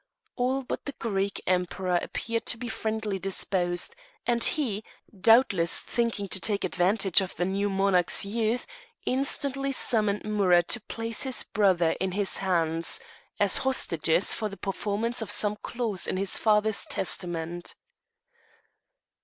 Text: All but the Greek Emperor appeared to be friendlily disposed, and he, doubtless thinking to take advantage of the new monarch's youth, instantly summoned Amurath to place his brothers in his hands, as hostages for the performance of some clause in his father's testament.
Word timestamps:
All 0.35 0.63
but 0.63 0.85
the 0.85 0.93
Greek 0.93 1.43
Emperor 1.45 1.99
appeared 2.01 2.47
to 2.47 2.57
be 2.57 2.67
friendlily 2.67 3.19
disposed, 3.19 3.93
and 4.25 4.43
he, 4.43 4.83
doubtless 5.15 5.79
thinking 5.79 6.27
to 6.29 6.39
take 6.39 6.63
advantage 6.63 7.21
of 7.21 7.35
the 7.35 7.45
new 7.45 7.69
monarch's 7.69 8.25
youth, 8.25 8.65
instantly 9.05 9.71
summoned 9.71 10.23
Amurath 10.23 10.65
to 10.69 10.81
place 10.81 11.21
his 11.21 11.43
brothers 11.43 11.97
in 12.01 12.13
his 12.13 12.37
hands, 12.39 12.99
as 13.39 13.57
hostages 13.57 14.33
for 14.33 14.49
the 14.49 14.57
performance 14.57 15.21
of 15.21 15.29
some 15.29 15.55
clause 15.57 16.07
in 16.07 16.17
his 16.17 16.35
father's 16.39 16.83
testament. 16.87 17.75